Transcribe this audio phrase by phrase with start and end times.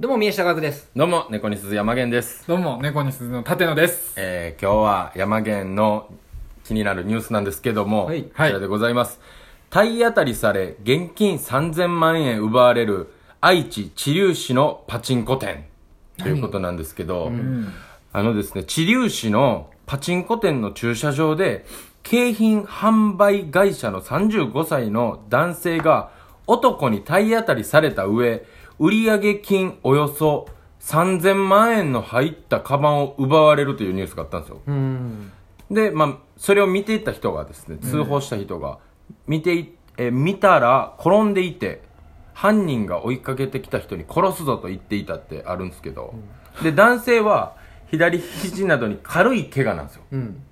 [0.00, 0.90] どうも、宮下学です。
[0.96, 2.48] どうも、猫に鈴山源です。
[2.48, 4.14] どうも、猫に鈴の立野です。
[4.16, 6.08] えー、今日は山源の
[6.64, 9.20] 気になるニュースなんですけども、はいこちらでございます。
[9.68, 15.66] 体当たりされ、現金3000万円奪われる愛知知立市のパチンコ店
[16.16, 17.30] ということなんですけど、
[18.14, 21.66] あのですね、知立市のパチンコ店の駐車場で、
[22.02, 26.10] 景品販売会社の35歳の男性が
[26.46, 28.42] 男に体当たりされた上、
[28.82, 30.48] 売上金およそ
[30.80, 34.60] 3000万円の入ったカバンを奪われるというニュースがあったんですよ。
[34.66, 35.30] うん。
[35.70, 38.80] で、まあ、それを見ていた人がですね、通報した人が、
[39.28, 41.82] 見てい、え、見たら転んでいて、
[42.34, 46.14] 犯人が追いかけてきた人に殺すぞと言っていたってあるんですけど、
[46.64, 47.54] で、男性は
[47.88, 50.02] 左肘などに軽い怪我なんですよ。
[50.10, 50.42] うん。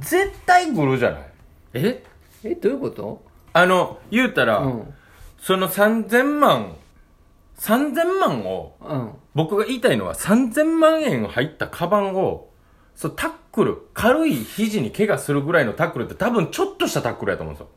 [0.00, 1.26] 絶対グルじゃない
[1.74, 2.02] え？
[2.42, 3.22] え、どういうこと？
[3.52, 4.94] あの、言うたら、うん。
[5.38, 6.76] その3000万、
[7.62, 9.10] 3000万を、うん。
[9.34, 12.48] 僕が言いたいのは3000万円入ったカバンを、
[12.96, 17.68] そう、タックル、軽い肘に怪我するぐらいのタックルって多分ちょっとしたタックルやと思うんですよ。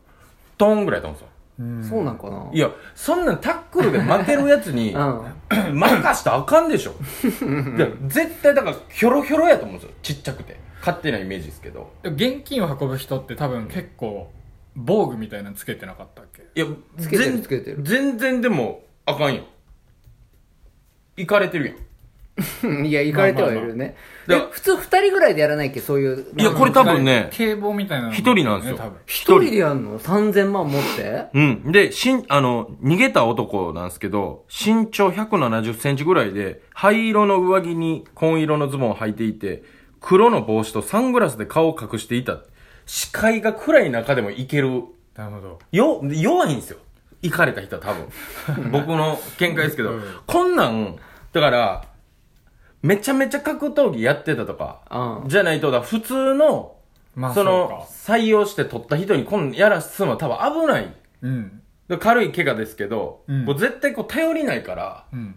[0.58, 1.18] トーンぐらいだと思
[1.60, 1.98] うんですよ。
[1.98, 5.22] そうなんかないや、そんなんタックルで負けるやつに、 うん。
[5.80, 6.94] 任したらあかんでしょ。
[7.78, 9.96] で絶対だから、ひょろひょろやと思うんですよ。
[10.02, 10.60] ちっちゃくて。
[10.80, 11.92] 勝手なイメージですけど。
[12.04, 14.32] 現金を運ぶ人って多分結構、
[14.76, 16.42] 防具みたいなのつけてなかったっけ？
[16.56, 16.66] いや、
[17.00, 19.44] つけてる全つけてる全然でも、あかんよ。
[21.18, 21.76] 行かれてるやん。
[22.86, 23.96] いや、行かれてはいるね。
[24.28, 26.26] まあまあで普通二人ぐらいでやらないっけ、そういう。
[26.38, 28.98] いやこれ多分ね警棒みたいなの一人なんですよ多分。
[29.06, 31.26] 一人でやんの ?3000 万持って？
[31.34, 31.72] うん。
[31.72, 39.64] で、しん、あの、逃げた男なんですけど、身長170センチぐらいで、灰色の上着に紺色のズボンを履いていて、
[40.02, 42.40] 黒の帽子とサングラスで顔を隠していた。
[42.86, 44.84] 視界が暗い中でもいける。
[45.16, 45.60] なるほど。
[45.72, 46.80] よ、弱いんですよ。
[47.22, 48.72] 行かれた人は多分。
[48.72, 50.98] 僕の見解ですけど、うんこんなん、
[51.32, 51.86] だから、
[52.82, 54.82] めちゃめちゃ格闘技やってたとか、
[55.24, 56.76] うんじゃないと、だ普通の、
[57.16, 60.94] まあその採用して取った人にこんやらすのは多分危ない。
[61.22, 61.62] うん。
[61.88, 65.36] で軽い怪我ですけど、うんもう絶対こう頼りないから、うん。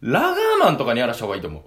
[0.00, 1.62] ラガーマンとかにやらした方がいいと思う。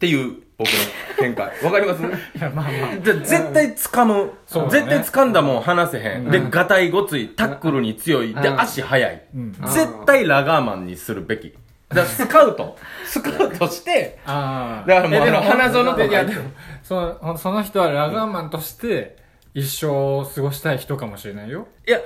[0.00, 1.52] っていう僕の見解。
[1.62, 2.02] わかります？
[2.02, 2.98] いや、まあまあ。
[3.02, 4.32] じゃあ絶対掴む。
[4.46, 6.30] そうだね絶対掴んだもん離せへん。
[6.30, 8.34] で、ガタイごつい、タックルに強い。
[8.34, 9.22] で、うん足速い。
[9.34, 11.52] うん絶対ラガーマンにするべき。
[11.90, 12.78] だからスカウト。
[13.04, 14.88] スカウトして、ああ。
[14.88, 16.42] だからもうえであの花園とかいや、でも、
[16.82, 19.18] その、その人はラガーマンとして、
[19.52, 21.68] 一生を過ごしたい人かもしれないよ。
[21.86, 22.00] いや、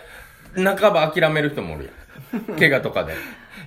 [0.56, 1.90] 半ば諦める人もおる
[2.32, 2.42] やん。
[2.58, 3.12] 怪我とかで。
[3.12, 3.16] い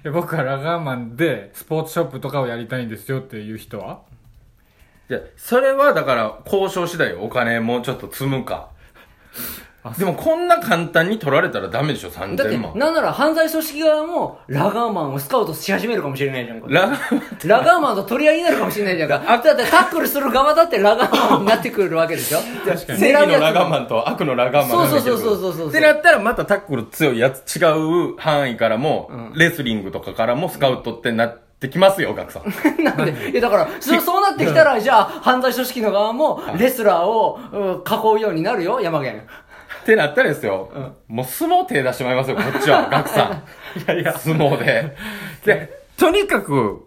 [0.03, 4.01] や僕はラガーマンで、スポーツショップとかをやりたいんですよっていう人は？
[5.09, 8.69] じゃそれはだから交渉次第よお金もうちょっと積むか。
[9.97, 12.77] でもこんな簡単に取られたらダメでしょ、だって、3000万。
[12.77, 16.67] なんなら犯罪組織側も、ラガーマンをスカウトし始めるかもしれないじゃん。
[16.67, 19.19] ラガーマンラガーマンと取り合いになるかもしれないじゃんか。
[19.19, 23.69] だってタックルする側だってラガーマンになってくるわけでしょ確かに正義のラガーン。
[23.69, 27.63] マンと悪のラガーマンそうそうそうそうそうそうってなったらまたタックル強いやつ違
[28.11, 32.43] う範囲からも、うんレスリングとかからもスカウトってなってきますよ、ガクさん。
[32.83, 39.23] なんで、いやだから、そそうなってきたら、じゃあ、犯罪組織の側も、レスラーを、うん囲うようになるよ、山源。
[39.81, 40.69] ってなったらですよ、
[41.07, 43.79] もう相撲手出してもらいますよ、こっちは、 ガクさん。
[43.79, 44.95] いやいや、相撲で。
[45.45, 46.83] で、とにかく、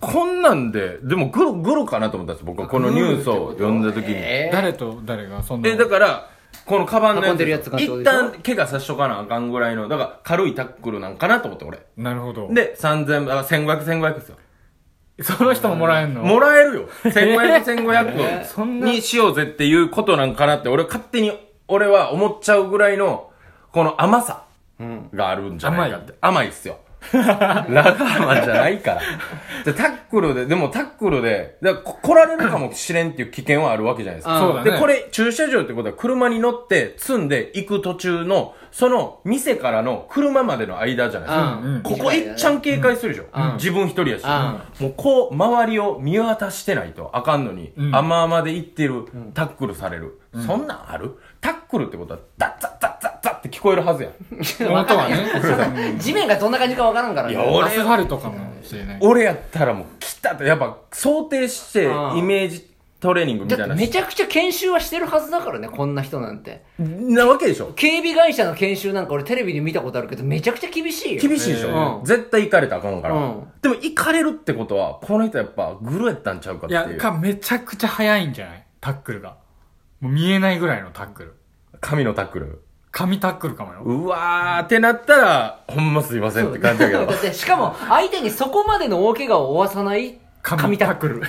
[0.00, 4.14] こんなんで、でもグル、グルかなと思ったんです僕はこのニュースを読んだ時に。
[4.16, 5.68] えー誰と誰がそんな。
[5.68, 6.28] え、だから、
[6.66, 8.18] このカバンのやつ運んでるやつがってこと一でしょ？
[8.32, 11.78] 旦怪我さしとかなあかんぐらいの、だから軽いタックルなんかなと思って、俺。
[11.96, 12.52] なるほど。
[12.52, 14.36] で、3000、あ1500、1500ですよ。
[15.22, 16.22] その人ももらえんの？
[16.22, 16.88] もらえるよ。
[17.04, 21.32] 1500、えそんな1500にしようぜっていうことなんかなって、俺勝手に、
[21.68, 23.30] 俺は思っちゃうぐらいの、
[23.72, 24.44] この甘さ
[24.78, 25.08] うん。
[25.14, 26.14] があるんじゃないかって。
[26.20, 26.78] 甘いっすよ。
[27.12, 27.22] ラ
[27.68, 29.00] ガーマンじゃないから。
[29.64, 34.36] で、タックルで、でもタックルで、だ来られるかもしれんっていう危険はあるわけじゃないですか。
[34.36, 34.70] あそうだね。
[34.72, 41.60] で、これ、駐車場ってことは車に乗って積んで行く途中の、その店からの車までの間じゃないですか。
[41.62, 43.24] うんうんここいっちゃん警戒するでしょ。
[43.34, 44.24] うん自分一人やし。
[44.24, 49.04] うもうこう、周りを見渡してないとあかんのに、うん甘々で行ってる、
[49.34, 50.20] タックルされる。
[50.46, 51.18] そんなんある？
[51.40, 52.57] タックルってことは、ダ
[53.48, 54.12] って聞こえるはずやん。
[54.72, 55.96] 本当はね。
[55.98, 57.34] 地面がどんな感じかわからんからね。
[57.34, 58.98] いや俺アスファルトかもしれない。
[59.00, 62.68] 俺やったらもう来たって、やっぱ想定してうんイメージ
[63.00, 63.68] トレーニングみたいな。
[63.68, 66.62] だってめちゃくちゃ研修はしてるはずだからね、こんな人なんて。
[66.78, 71.20] なわけでしょ警備会社の研修なんか俺テレビで見たことあるけど、めちゃくちゃ厳しいよ。
[71.22, 78.64] 厳しいでしょ、うん絶対行かれたらあかんから、うんでも行かれるってことはこの人やっぱグルやったんちゃうかっていういや、か、めちゃくちゃ速いんじゃない？
[78.80, 79.36] タックルが。
[80.00, 81.34] もう見えないぐらいのタックル。
[81.80, 82.62] 神のタックル
[82.98, 83.82] 神タックルかもよ。
[83.84, 87.14] うわーってなったら、ほんますいませんって感じだけどだ。
[87.16, 91.22] って、しかも、相手にそこまでの大怪我を負わさない神タックル。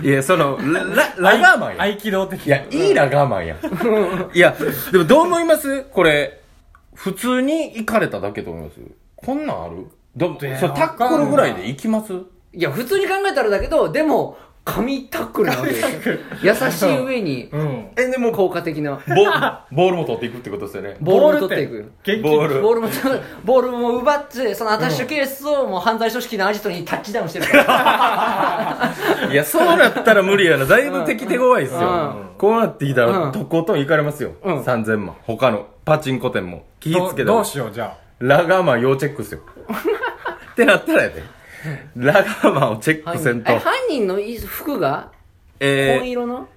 [0.00, 0.08] ル。
[0.08, 0.84] いや、その、ラ
[1.16, 1.82] ラガーマンや。
[1.82, 3.56] 合気道的いや、いいラガーマンや。
[4.32, 4.56] いや、
[4.92, 5.82] でもどう思います？
[5.90, 6.40] これ、
[6.94, 8.80] 普通に行かれただけと思います？
[9.16, 9.88] こんなんある？
[10.14, 12.12] どそいやれタックルぐらいで行きます？
[12.52, 14.38] いや、普通に考えたらだけど、でも、
[14.68, 16.18] 神タックルなわけですよ。
[16.42, 17.88] 優しい上に、うん。
[17.96, 19.00] え、でも、効果的な。
[19.08, 19.24] ボ
[19.74, 20.96] ボールも取っていくってことですよね。
[21.00, 21.90] ボールも取っていく。
[22.22, 22.88] ボールボールも、
[23.44, 28.92] ボールも奪って、そのアタッシュケースをもう犯罪組織のアジトにタッチダウンしてるか
[29.22, 29.32] ら。
[29.32, 30.66] いや、そうなったら無理やな。
[30.66, 31.80] だいぶ敵手強いっすよ。
[31.80, 34.34] うんこうなってきたら、うんとことん行かれますよ。
[34.44, 35.16] うん3000万。
[35.26, 36.64] 他のパチンコ店も。
[36.78, 37.44] 気ぃつけたらどどう。
[37.44, 39.40] しよう、じゃラガーマン要チェックっすよ。
[40.52, 41.37] ってなったらやで。
[41.96, 43.58] ラガーマンをチェックせんとえ。
[43.58, 44.16] 犯人の
[44.46, 45.10] 服が？
[45.60, 46.48] えー、紺色の？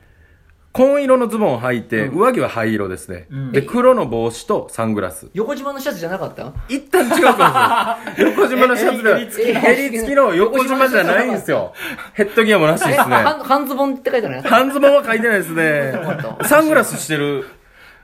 [0.73, 3.27] 紺色のズボンを履いて、上着は灰色ですね。
[3.29, 5.27] うんで、黒の帽子とサングラス。
[5.33, 6.53] 横島のシャツじゃなかった？
[6.69, 8.31] 一旦違うかもしれない。
[8.37, 11.73] 横島のシャツでは、え襟付きの襟付きの横島じゃないんですよ。
[12.13, 12.95] ヘッドギアもなしですね。
[13.03, 14.41] 半半ズボンって書いてない？
[14.43, 16.37] 半ズボンは書いてないですねかっ。
[16.39, 17.45] たサングラスしてる。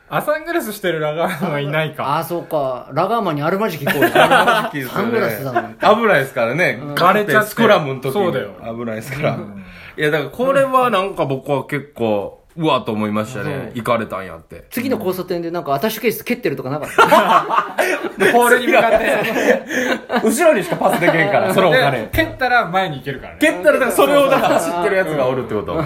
[0.09, 0.17] あ。
[0.17, 2.05] あ、サングラスしてるラガーマンはいないか。
[2.05, 2.89] ああ、そうか。
[2.93, 4.09] ラガーマンにあるまじき声。
[4.09, 5.73] ササングラスだもん。
[6.01, 6.79] 危ないですからね。
[6.99, 9.37] バレちゃスクラムの時にそうだよ危ないですから。
[9.97, 13.71] いや、だからこれはなんか僕は結構、うわと思いましたね。
[13.75, 14.65] 行かれたんやって。
[14.71, 17.75] 次の交差点でなんかアタッシュケース蹴ってるとかなかった？
[18.33, 19.61] ポールに向かって。
[20.25, 22.07] 後ろにしかパスできへんから、そのおで金。
[22.11, 23.39] 蹴ったら前に行けるからね。
[23.39, 25.79] 蹴ったら、だからそれをだから走ってるやつがおるってこと。
[25.79, 25.83] っ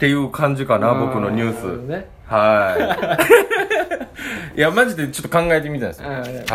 [0.00, 2.02] ていう感じかな、僕のニュース。
[2.32, 2.38] ね。
[2.38, 3.18] は
[4.54, 4.58] い。
[4.58, 6.08] いや、マジでちょっと考えてみたんですよ。
[6.08, 6.46] うんはい。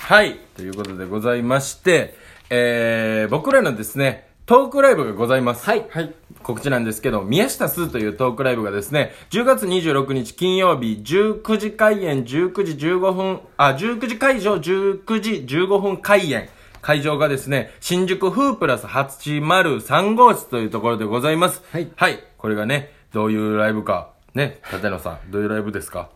[0.00, 0.38] はい。
[0.56, 2.14] ということでございまして、
[2.50, 5.64] えー、僕らのですね、トークライブがございます。
[5.64, 5.86] はい。
[5.88, 6.12] はい。
[6.42, 16.48] 告知なんですけど、宮下すというトークライブがですね、10月26日金曜日、19時開演、19時15分、あ、19時会場、19時15分開演。
[16.82, 21.62] 会場がですね、新宿フープラス803号室というところでございます。
[21.70, 22.18] はいはい。
[22.36, 24.10] これがね、どういうライブか。
[24.34, 26.10] ね、立野さん、どういうライブですか？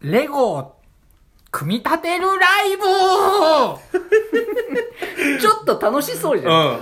[0.00, 0.74] レゴ
[1.50, 2.84] 組み立てるライブ
[5.40, 6.52] ちょっっと楽しそうじゃん。
[6.52, 6.80] うん。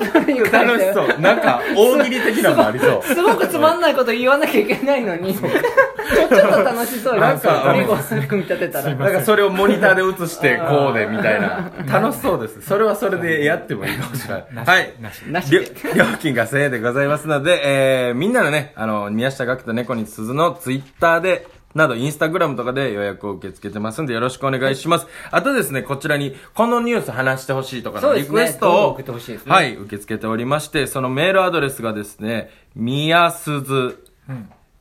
[0.50, 1.20] 楽しそう。
[1.20, 3.03] なんか、大喜利的なのもありそう。
[3.05, 8.94] すごくつまんないこと言わなきゃいけないのに、ちょっと楽しそうじゃなんかリゴ組み立てたら。
[8.94, 11.71] なんかそれをモニターで映して、こうで、みたいな。
[11.91, 12.62] 楽しそうです。
[12.62, 14.67] それはそれでやってもいいかもしれない。
[14.67, 14.93] はい。
[15.31, 15.61] なし料
[15.94, 21.47] 料金が1000円でございますので、えー、みんなのね、あの、宮下岳と猫に鈴のツイッターで、
[21.79, 25.07] など、インスタグラムとかで予約を受け付けてますんで、よろしくお願いします。
[25.31, 28.99] あとですね、こちらに、このニュース話してほしいとかのリクエストを、
[29.47, 34.05] はい、受け付けておりまして、そのメールアドレスがですね、みやすず、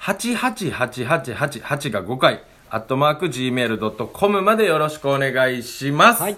[0.00, 6.22] 88888が5回、アットマーク gmail.com までよろしくお願いします。
[6.22, 6.36] はい